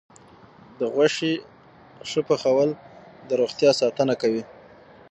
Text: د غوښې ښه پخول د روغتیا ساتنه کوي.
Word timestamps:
د 0.79 0.81
غوښې 0.93 1.33
ښه 2.09 2.21
پخول 2.29 2.69
د 3.27 3.29
روغتیا 3.41 3.71
ساتنه 3.81 4.13
کوي. 4.21 4.43